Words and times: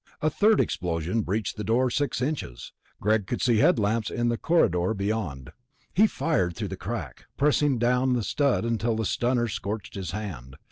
A 0.19 0.31
third 0.31 0.59
explosion 0.59 1.21
breached 1.21 1.57
the 1.57 1.63
door 1.63 1.91
six 1.91 2.23
inches; 2.23 2.73
Greg 2.99 3.27
could 3.27 3.39
see 3.39 3.57
headlamps 3.57 4.09
in 4.09 4.29
the 4.29 4.35
corridor 4.39 4.95
beyond. 4.95 5.51
He 5.93 6.07
fired 6.07 6.55
through 6.55 6.69
the 6.69 6.75
crack, 6.75 7.25
pressing 7.37 7.77
down 7.77 8.13
the 8.13 8.23
stud 8.23 8.65
until 8.65 8.95
the 8.95 9.05
stunner 9.05 9.47
scorched 9.47 9.93
his 9.93 10.09
hand. 10.09 10.55